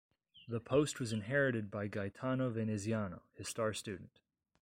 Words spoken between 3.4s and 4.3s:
star student.